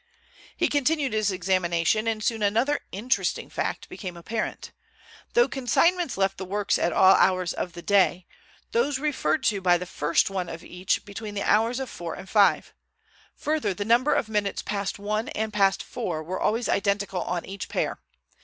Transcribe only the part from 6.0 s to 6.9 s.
left the works